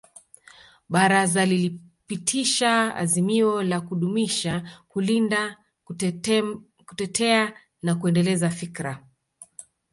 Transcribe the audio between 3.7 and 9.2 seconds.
kudumisha kulinda kutetea na kuendeleza fikra